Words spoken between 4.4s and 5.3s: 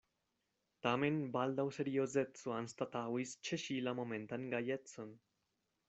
gajecon.